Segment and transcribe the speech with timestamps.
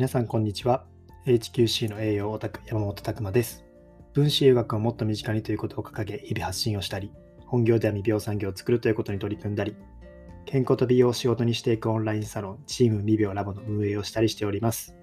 [0.00, 0.86] 皆さんこんにちは。
[1.26, 3.66] HQC の栄養オタク山本拓馬です。
[4.14, 7.12] 分子栄養学をもっと身近にということを掲げ日々発信をしたり
[7.44, 9.76] 本業では未病産業を作るということに取り組んだり
[10.46, 14.96] 健康と美容を仕事にしていくオンラインサロンチーム未病ラボの運営をしたりしております。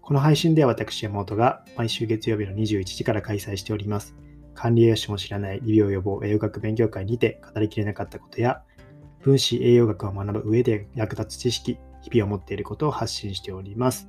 [0.00, 4.14] この配信では私山本が毎週月曜日の21時から開催しております。
[4.54, 8.62] 管理栄養士も知らない未病予防栄養学勉強会にて語りきれなかったことや
[9.20, 14.08] 分子栄養学を学ぶ上で役立つ知識日々を持っていることを発信しております。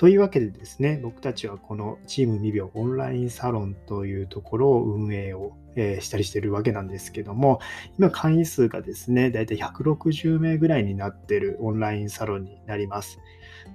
[0.00, 7.60] というわけでですね、僕たちはこのチーム未病オンラインサロンというところを運営を、え、したりしてるわけなんですけども、
[7.98, 13.18] 今会員数がですね、だいたい160名ぐらいになってるオンラインサロンになります。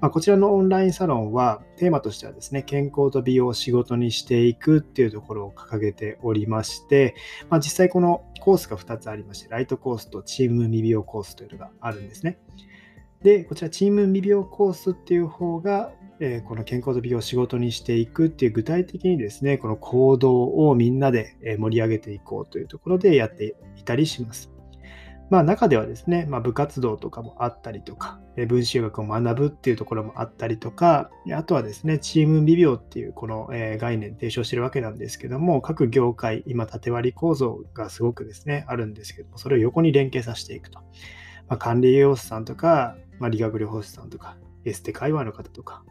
[0.02, 7.14] まあ、こちらのオンラインサロンはテーマとしてはですね、健康と美容を仕事にしていくっていうところを掲げておりまして、
[7.52, 12.40] まあ、実際このコースが2つありまして、ライトコースとチーム未病コースというのがあるんですね。
[13.26, 24.52] で、こちらチーム未病コースっていう方が、え、この健康と美容を仕事にしていくっていう具体的にですね、この行動をみんなで盛り上げていこうというところでやっていたりします。
[25.32, 40.80] まあ中ではですね、まあ、部活動とかもあったりとか、分子学を学ぶっていうところもあったりとか、あとはですね、チーム未病っていうこの概念提唱してるわけなんですけども、各業界、今縦割り構造がすごくですね、あるんですけども、それを横に連携させていくと。
[41.48, 45.84] まあ、管理栄養士さんとか、まあ、理学療法士さんとか、エステ界隈の方とか、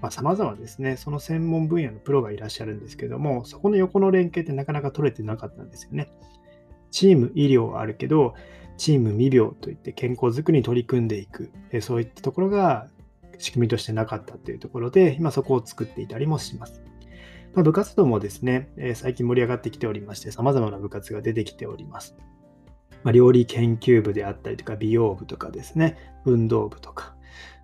[0.00, 6.10] まあ、様々ですね、その専門分野のプロがいらっしゃるんですけども、そこの横の連携ってなかなか取れてなかったんですよね。
[6.90, 8.34] チーム医療はあるけど、
[8.76, 12.88] チーム未病といって健康づくりに取り組んでいく、そういったところが
[13.38, 16.82] 仕組みとしてなかったというところで、今そこを作っていたりもします。
[17.54, 22.16] まあ、部活動もですね、最近盛り上がってきておりまして、様々な部活が出てきております。
[23.04, 27.14] まあ、料理研究部であったりとか、美容部とかですね、運動部とか、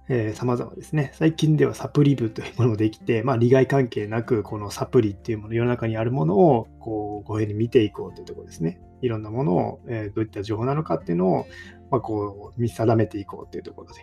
[0.08, 1.12] えー、様々ですね。
[1.14, 8.80] 最近ではサプリ部というものもできて、まあ、利害関係なく、このサプリっていうもの、世の中にあるものを、こう、ご縁に見ていこうというところですね。
[9.02, 11.46] いろんなものを、えー、どういった情報なのかっていうのを、
[11.90, 14.00] まあ、こう、見定めていこうというところで。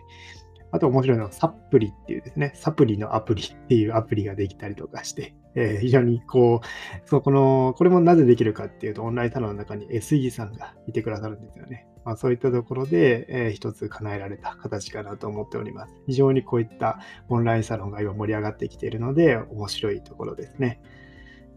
[0.72, 11.88] あと面白いのは、サプリっていうですね、サプリのアプリっていうアプリができたりとかして、えー、非常にこう、そこの、これもなぜできるかっていうと、オンラインサロンの中に SE さんがいてくださるんですよね。
[12.04, 15.94] まあ、そういったところで、えー、一つ叶えられた形かなと思っております。
[16.06, 17.00] 非常にこういった
[17.30, 20.82] オンラインサロンが今盛り上がってきているので、面白いところですね。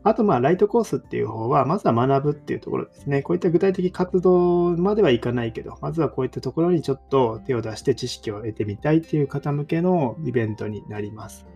[0.04, 3.22] あと、まあ、ライトコースっていう方は、まずは学ぶっていうところですね。
[3.22, 11.46] こういった具体的活動まではいかないけど、まずはこういったところにちょっと手を出して知識を得てみたいっていう方向けのイベントになります。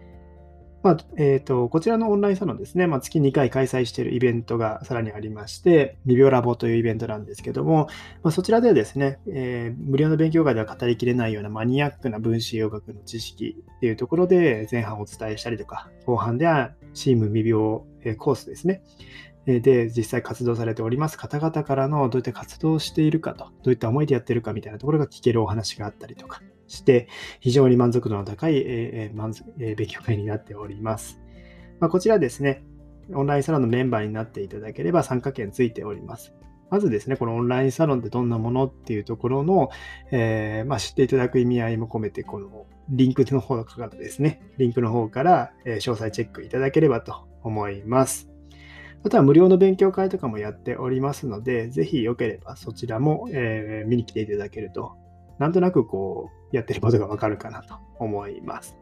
[0.82, 7.86] まあえーと、こちらのオンラインサロンですね、まあ、月2回開催しているイベントがさらにありまして、未病ラボというイベントなんですけども、
[8.25, 17.82] まあ、そちらではですね、えー、無料の勉強会では語りきれないようなマニアックな分子栄養学の知識っていうところで前半お伝えしたりとか、後半ではチーム未病
[18.16, 18.82] コースですね。
[19.44, 27.08] で、実際活動されております方々からのどういった活動をしているかと、どういった思いでやってるかみたいなところが聞けるお話があったりとかして、
[27.40, 31.20] 非常に満足度の高い、え満足え、勉強会になっております。
[31.80, 32.64] まあ、こちらですね、
[33.12, 36.32] オンラインサロンのメンバーになっていただければ参加券ついております。
[36.70, 39.70] まずですね、このオンラインサロンってどんなものっていうところの、
[40.10, 48.28] えー、まあ、知っていただく意味合いも込めて、このリンクの方からですね、リンクの方から、詳細チェックいただければと思います。
[49.04, 54.92] あとは無料の勉強会とかもやっておりますので、ぜひよければそちらも、えー、見に来ていただけると、
[55.38, 58.76] なんとなくこう、やってることがわかるかなと思います。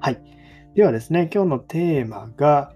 [0.00, 0.20] はい。
[0.74, 2.74] ではですね、今日のテーマが、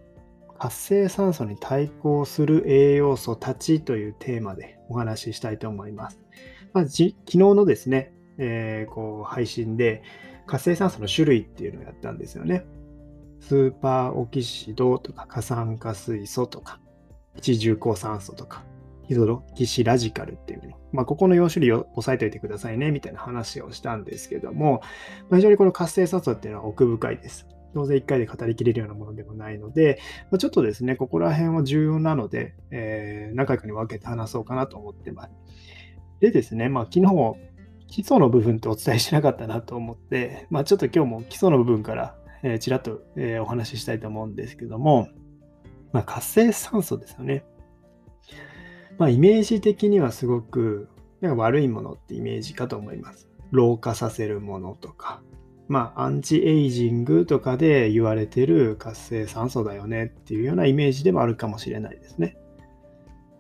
[0.59, 6.21] 活性酸素に対抗する栄養素たちというテーマでお話ししたいと思います。
[6.73, 10.03] まあ、昨日のですね、えー、こう配信で
[10.47, 12.65] 活性酸素の種類っていうのをやったんですよね。
[13.47, 16.81] スーパーオキシドとか過酸化水素とか、
[17.37, 18.65] 一重鉱酸素とか、
[19.07, 20.79] ヒドロキシラジカルっていうの。
[20.93, 24.81] まあ、ここの4種類を押さえておいてくださいね、みたいな話をしたんですけども、
[25.29, 27.47] まあ、非常にこの活性酸素っていうのは奥深いです。
[27.75, 29.99] 当然1回で語りきれるようなものでもないので、
[30.31, 35.31] まあ、ちょっとですね、ここら辺は重要なので、えー、何回かに分けて話そうかなと思ってます。
[36.21, 37.35] でですね、まあ、昨日、
[37.89, 45.09] 基礎の部分ってお伝えしなかったなと思って、まあ、ちょっと今日も基礎の部分からえー、ちらっと、えー、お話ししたいと思うんですけども、
[45.93, 47.45] まあ、活性酸素ですよね。
[48.99, 50.89] まあ、イメージ的にはすごく
[51.21, 53.29] なんか悪いものってイメージかと思います。
[53.51, 55.23] 老化させるものとか、
[55.69, 62.37] まあ、アンチエイジングとかで言われてる活性酸素だよねっていうようなイメージでもあるかもしれないですね。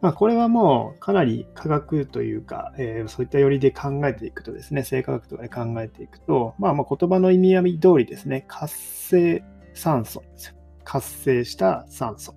[0.05, 9.43] まあ、これはもうかなり科学というか、えー、そういった寄りで考えていくとですね、生化学とかで考えていくと、まあ、まあ言葉の意味合い通りですね、活性
[9.73, 10.55] 酸素です。
[10.85, 12.35] 活性した酸素。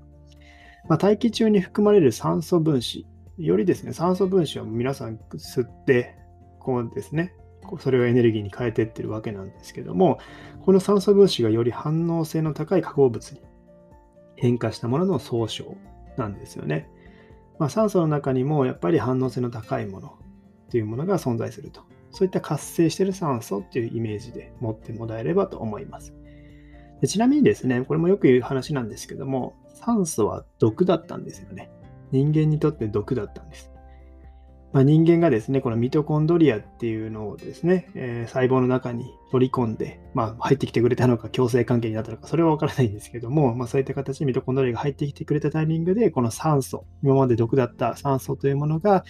[0.87, 3.05] まあ、大気中に含まれる酸素分子、
[3.37, 6.15] よりですね、酸素分子を皆さん吸って、
[6.59, 7.33] こうですね、
[7.81, 10.19] それをエネルギーに変えていってるわけなんですけども、
[10.61, 13.41] この酸素分子がより反応性の高い化合物に
[14.37, 15.75] 変化したものの総称
[16.15, 16.89] なんですよね。
[17.59, 20.17] まあ、酸素の中にもやっぱり反応性の高いもの
[20.69, 21.81] というものが存在すると。
[22.11, 26.13] そういった活性してる酸素っていうイメージで持ってもらえればと思います。
[27.01, 31.69] でちなみにですね、これもよく言う話なんですけども、酸素は毒だったんですよね。
[32.11, 33.71] 人間にとって毒だったんです。
[34.77, 49.03] まあ、人間がですね、このミトコンドリアっていうのをですね、えー、細胞の中に取り込んで、まあ、入ってきてくれたのか、共生関係になったのか、それはわからないんですけども、まあ、そういった形でミトコンドリアが入ってきてくれたタイミングで、この酸素、今まで毒だった酸素というものが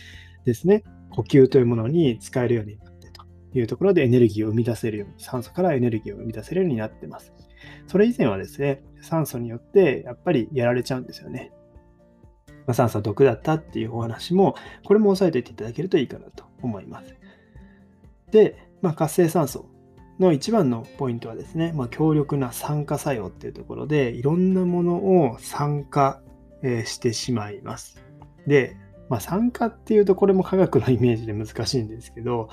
[0.46, 7.34] ですね、呼吸というものに使えるようになってというところでエネルギーを生み出せるように、酸素からエネルギーを生み出せるようになってます。
[7.88, 11.52] それ以前はですね、酸素によってやっぱりやられちゃうんですよね。
[12.68, 17.16] まあ、酸素は毒だったっていうお話も、これも押さえておいていただけるといいかなと思います。
[18.30, 19.66] で、まあ、活性酸素
[20.20, 26.22] の一番のポイントはですね、まあ、強力な酸化作用っていうところで、いろんなものを酸化、
[26.62, 28.04] えー、してしまいます。
[28.46, 28.76] で、
[29.10, 32.50] まあ、酸化っていうとこれも科学のイメージで難しいんですけど、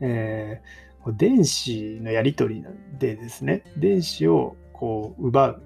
[0.00, 2.64] えー、電子のやり取り
[2.98, 5.62] でですね、電子をこう奪う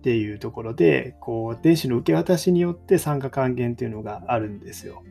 [0.00, 5.02] っていうところで、こう、電子の受け渡しによって酸化還元っていうのがあるんですよ。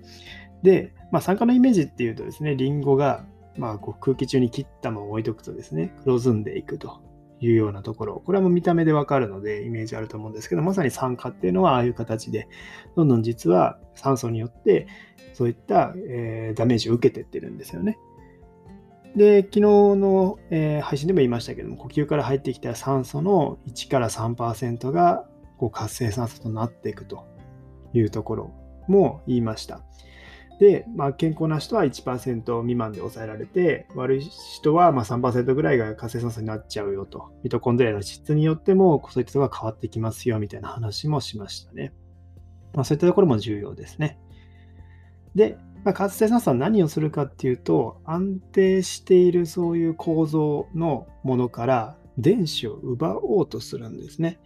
[0.64, 3.24] で、まあ、酸化のイメージっていうとですね、リンゴが、
[3.56, 7.02] まあ、こう空気中に切ったまま置いとくとですね、黒ずんでいくと
[7.40, 12.48] いうようなところ、これはもう見た目でわかるのでイメージあると思うんですけど、まさに酸化っていうのはああいう形で、
[12.96, 14.88] どんどん実は酸素によって
[15.34, 18.00] そういった、えー、ダメージを受けてってるんですよね。
[19.16, 25.26] で、昨日の、えー、配信でも言いましたけども、呼吸から入ってきた酸素の1から3%が
[25.58, 27.26] こう活性酸素となっていくと
[27.94, 28.54] いうところ
[28.88, 29.82] も言いました。
[30.60, 37.32] で、まあ、健康な人は1%未満で抑えられて、悪い人はま3%ぐらいが活性酸素になっちゃうよと。
[37.44, 41.94] ミトコンドリアの質によっても、そういったところが変わってきますよみたいな話もしましたね。
[42.74, 44.20] まあ、そういったところも重要ですね。
[45.34, 54.40] で、まあ、活性酸素は何をするかっていうと、安定しているそういう構造のものから電子を奪おうとするんですね。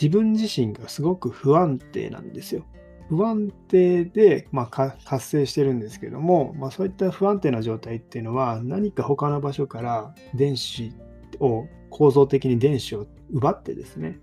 [0.00, 2.64] 自分自身がすごく不安定なんですよ。
[3.08, 10.92] 不安定で、まあ、活性してるんですけども、まあ、そういった不安定な状態っていうのは何か他の場所から電子
[11.38, 14.18] を構造的に電子を奪ってですね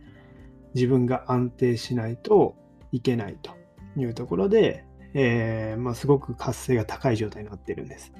[0.73, 2.55] 自分が安定しないと
[2.91, 3.51] いけないと
[3.97, 8.11] いうところでえー、まあ、すごく活性が高い状態になってるんです。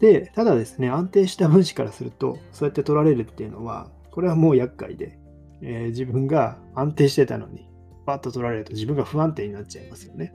[0.00, 5.18] で、ただですね、安定した分子からすると、そうやって取られるっていうのは、これはもう厄介で、
[5.62, 7.68] えー、自分が安定してたのに、
[8.04, 10.34] パッと取られると自分が不安定になっちゃいますよね。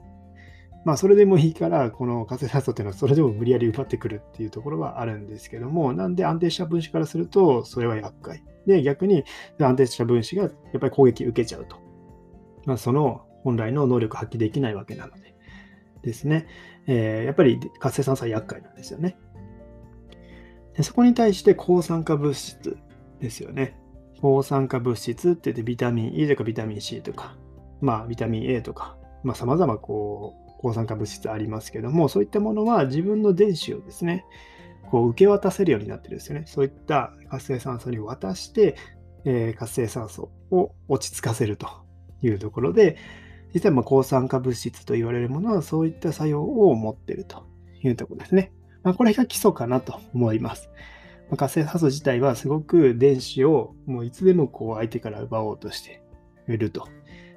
[0.84, 8.42] まあ、それでもいいから、この活性酸素っていうのはそれでも無理やり奪ってくるっていうところはあるんですけども、なんで安定した分子からすると、それは厄介。
[8.66, 9.24] で、逆に
[9.60, 11.76] 安定した分子がやっぱり攻撃受けちゃうと。
[12.64, 15.34] まあ、その本来の能力発揮できないわけなので。
[16.02, 16.46] ですね、
[16.86, 19.18] えー、やっぱり活性酸素は厄介なんですよね。
[20.76, 22.76] でそこに対して抗酸化物質
[23.20, 23.76] ですよね。
[24.20, 27.36] 抗酸化物質って言ってビタミン E とかビタミン C とか、
[27.80, 34.24] まあビタミン A とか、まあ様々こう抗酸化物質ありますけども、そういったものは自分の電子をですね、
[34.90, 36.44] こう受け渡せるようになってるんですよね。
[36.46, 38.76] そういった活性酸素に渡して、
[39.24, 41.68] えー、活性酸素を落ち着かせると
[42.22, 42.96] いうところで、
[43.52, 47.46] 実はま抗酸化物質と言われるものはそういった作用を持っていると
[47.82, 48.52] いうところですね。
[48.82, 50.70] まあ、これが基礎かなと思います。
[51.28, 56.02] まあ、活性酸素自体はすごく電子をもういつでもこう相手から奪おうとして
[56.48, 56.86] いると。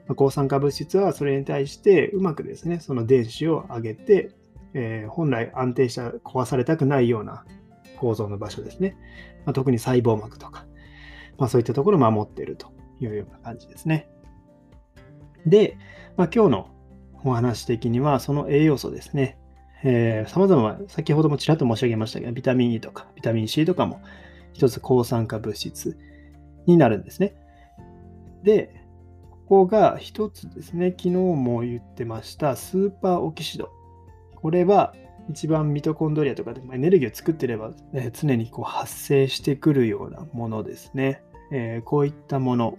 [0.07, 4.31] まあ、抗酸化物質はそれに対してうまくですね、その電子を上げて、
[4.73, 7.45] えー、本来安定した壊されたくないような
[7.97, 8.97] 構造の場所ですね。
[9.45, 10.65] ま、特に細胞膜とか、
[11.37, 14.09] ま、そういったところを守っているというような感じですね。
[15.45, 15.77] で、
[16.17, 16.67] まあ、今日の
[17.23, 19.37] お話的には、その栄養素ですね。
[19.83, 24.01] えー、様々、先ほどもちらっと申し上げましたけど、ビタミン E とかビタミン C とかも
[24.53, 25.97] 一つ抗酸化物質
[26.67, 27.33] になるんですね。
[28.43, 28.75] で、
[29.47, 33.69] ここが一つですね、昨日も言ってましたスーパーオキシド。
[34.35, 34.93] これは
[35.29, 41.23] 一番ミトコンドリアとかでエネルギーを作っていれば、ね、常にこう発生してくるようなものですね。
[41.51, 42.77] えー、こういったもの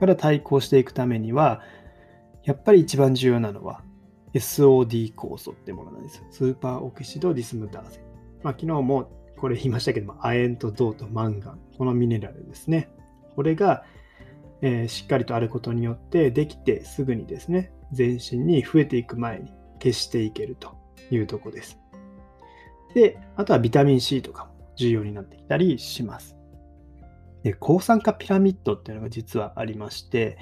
[0.00, 1.60] から対抗していくためには、
[2.46, 3.82] やっぱり一番重要なのは
[4.32, 6.24] SOD 酵素ってものなんです。
[6.30, 8.00] スーパーオキシドディスムターゼ。
[8.42, 12.88] まあ、昨日もこれ言いましたけども、亜鉛と銅とマンガン、このミネラルですね。
[13.34, 13.84] これが、
[14.62, 20.76] えー、しっかりとあることによって、できてすぐにですね、全身に増えていく前に消していけると
[21.10, 21.78] いうとこです。
[22.94, 26.36] で、あとはビタミン C とかも重要になってきたりします。
[27.42, 30.38] で、抗酸化ピラミッドっていうのが実はありまして、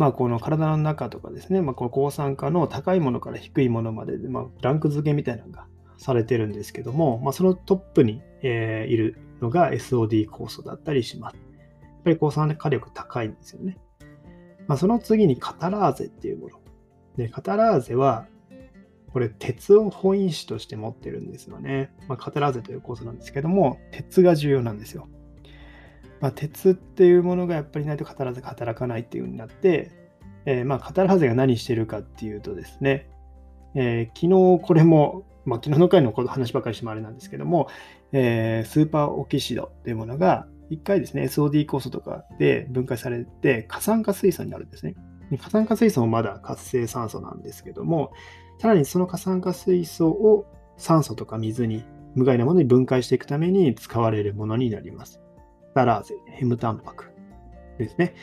[0.00, 5.66] まあ、この体の中とかですね、まあ、この抗酸化の高いものから低いものまで、まあ、ランク付けみたいなのが
[5.98, 11.36] されてるんですけども、まあ、そのトップに、えー、いるのが SOD 酵素だったりします。
[11.82, 13.76] やっぱり抗酸化力高いんですよね。
[14.68, 16.60] まあ、その次にカタラーゼっていうもの。
[17.18, 18.26] で、カタラーゼは、
[19.12, 21.92] これ鉄を本因子として持ってるんですよね。
[22.08, 25.10] まあ、カタラーゼという酵素なんですけども、鉄が重要なんですよ。
[26.20, 29.90] まあ、鉄っていうものがやっぱりないとカタラーゼが働かないっていう風になって、
[30.44, 33.08] えー、まあカタラーゼが何してるかっていうとですね、
[33.74, 37.68] えー、昨日これもまあ、昨日の回の話ばかりしてもあれなんですけども、
[38.12, 44.94] えー、スーパーオキシドというものが、一回ですね、SOD 酵素とかで分解されて、過酸化水素になるんですね。
[45.40, 48.12] 過酸化水素もまだ活性酸素なんですけども、
[48.60, 50.46] さらにその過酸化水素を
[50.76, 51.84] 酸素とか水に、
[52.14, 55.20] 無害なものに分解していくために使われるものになります。
[55.74, 57.10] タラーゼ、ヘムタンパク
[57.78, 58.14] ですね。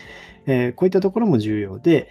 [0.45, 2.09] えー、こういったところも重要で、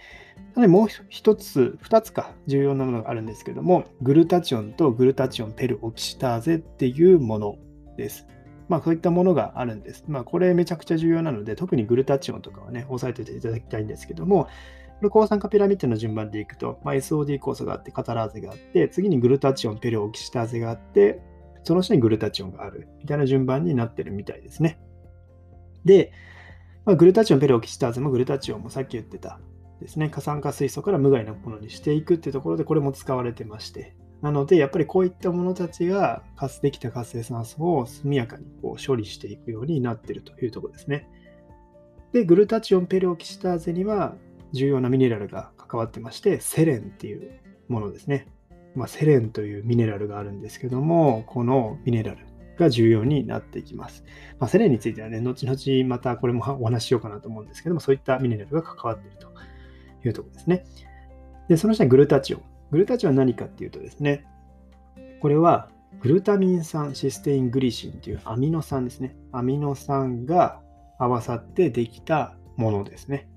[0.55, 7.55] でもう一つ、二つか重要なものがあるんですけども、グルタチオンとグルタチオンペルオキシターゼっていうもの
[7.95, 8.27] です。
[8.67, 10.03] まあ、そういったものがあるんです。
[10.07, 14.45] まあ、これめちゃくちゃ重要なので、特にグルタチオンとかはね、押さえておいていただきたいんですけども、
[14.97, 21.21] これ抗酸化ピラミッドの順番でいくと、まあ、SOD 酵素があって、カタラーゼがあって、次にグルタチオン、ペルオキシターゼがあって、
[21.63, 24.79] その下にグルタチオンがあるみたいな順番になってるみたいですね。
[25.87, 26.11] で、
[26.85, 29.39] まあ、グルタチオン、ペルオキシターゼもグルタチオンもさっき言ってた
[29.81, 41.07] ですね、過酸化水素から無害なものにしていくっていうところで、これも使われてまして、なので、やっぱりこういったものたちが、かつてきた活性酸素を速やかにこう処理していくようになっているというところですね。
[42.13, 44.15] で、グルタチオンペルオキシターゼには
[44.53, 48.27] 重要なミネラルが関わってまして、セレンっていうものですね。
[48.75, 52.25] まあ、セレンというミネラルがあるんですけども、このミネラル
[52.57, 54.03] が重要になっていきます。
[54.39, 59.27] まあ、セレンについてはね、後々またこれもお話ししようかなと思うんですけども、そういったミネラルが関わっていると
[60.05, 60.65] いうところですね。
[61.47, 62.41] で、その下にグルタチオン。
[62.71, 64.25] グルタチオンは何かっていうとですね、
[65.21, 69.15] これはグルタミン酸システイングリシンというアミノ酸ですね。
[69.31, 70.61] アミノ酸が
[70.99, 73.27] 合わさってできたものですね。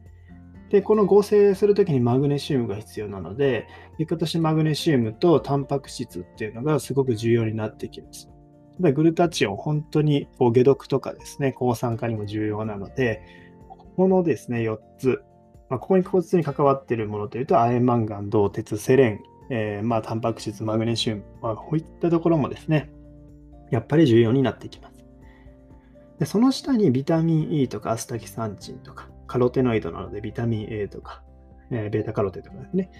[0.70, 3.66] で、この合成するときにマグネシウムが必要なので、
[3.98, 8.30] 結果としてマグネシウムとタンパク質っていうのがすごく重要になってきます。
[8.80, 13.22] グルタチオン、本当にこう解毒とかですね、抗酸化にも重要なので、
[13.68, 15.22] ここのですね、4つ、
[15.68, 19.20] まあ、ここに骨に関わっているものというと、亜鉛、マンガン、銅、鉄、セレン、
[19.50, 22.90] えー、まあ、タンパク質、マグネシウム、まあ、こういったところもですね、
[23.70, 24.90] やっぱり重要になってきます。
[26.18, 31.22] でその下にビタミン E とかアスタキサンチンとか、カロテノイドなのでビタミン A とか、
[31.70, 32.90] えー、ベータカロテンとかですね。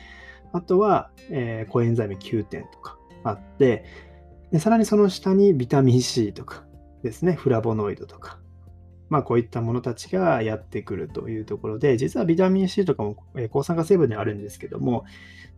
[0.52, 3.84] あとは、えー、コエンザイム9点とかあって、
[4.52, 6.64] でさらにその下にビタミン C とか
[7.02, 8.38] ですね、フラボノイドとか、
[9.08, 13.16] まあ、こういったものたちがやってくるというところで、実はビタミン C とかも
[13.50, 15.04] 抗酸化成分ではあるんですけども、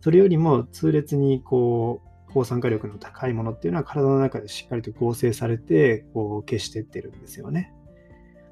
[0.01, 7.73] それよりも痛烈にこう抗酸化力の高いものっていうのは体の中でしっかりと合成されてこう消していってるんですよね。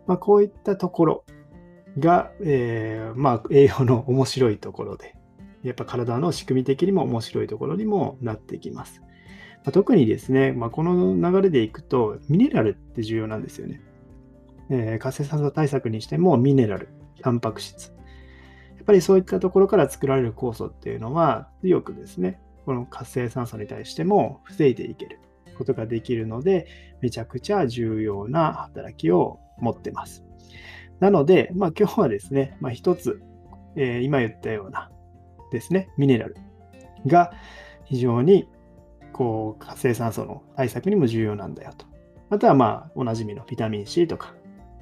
[0.06, 1.26] まあ、こういったところ
[1.98, 5.16] が、えー、まあ、栄養の面白いところで、
[5.64, 9.02] やっぱ体の仕組み的にも面白いところにもなってきます。
[9.64, 13.82] ま、特にですね、まあ、この流れでいくと、ミネラルって重要なんですよね。
[14.70, 16.90] えー、活性酸素対策にしてもミネラル、
[17.22, 17.94] タンパク質。
[18.78, 25.20] やっぱりそういったところから作られる酵素っていうのは強くですね、この活性酸素に対しても防いでいける
[25.58, 26.68] ことができるので、
[27.02, 30.24] めちゃくちゃ重要な働きを持ってます。
[31.00, 33.22] なので、まあ、今日はですね、まあ、つ、
[33.76, 34.90] えー、今言ったような
[35.52, 36.36] ですね、ミネラル
[37.06, 37.34] が
[37.86, 38.48] 非常に
[39.12, 41.86] こう活性酸素の対策にも重要なんだよと。
[42.30, 44.34] あとはまあおなじみのビタミン C とか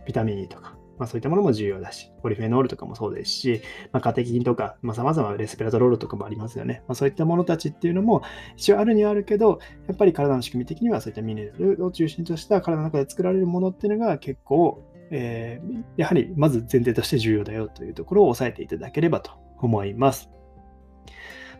[0.06, 6.84] ビタミン E とか、まあ、そういったものも重要だし、ポリフェノールとかもそうですし、まあ、カテキンとか、まあ、様々レスペラトロールとかもありますよね。
[6.88, 8.22] まあ、そういったものたちっていうのも
[8.58, 20.30] 一応あるにはあるけど、やっぱり体の仕組み的にはそういったミネラルを中心とした体の中で作られるものっていうのが結構、えー、やはりまず前提として重要だよというところを押さえていただければと思います。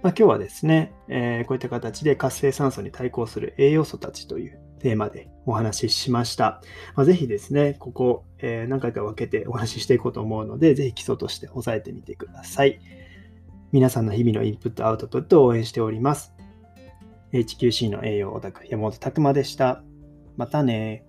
[0.02, 6.62] まあ、今日はですね、えー、こういった形で活性酸素に対抗する栄養素たちというテーマでお話ししました。
[6.96, 12.80] まあ、ぜひですね、ここ、えー、何回か分けてお話ししていこうと思うので、ぜひ基礎として押さえてみてください。
[13.74, 16.34] 皆さんの日々のインプットアウトプットを応援しております。
[17.34, 19.84] HQC の栄養オタク山本拓馬でした。
[20.38, 21.06] またね